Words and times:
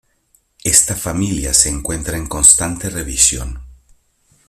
Esta 0.63 0.95
familia 0.95 1.53
se 1.53 1.69
encuentra 1.69 2.17
en 2.17 2.25
constante 2.25 2.89
revisión. 2.89 3.61